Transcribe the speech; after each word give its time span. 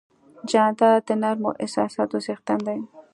جانداد 0.49 0.99
د 1.07 1.09
نرمو 1.21 1.51
احساساتو 1.63 2.17
څښتن 2.25 2.59
دی. 2.67 2.79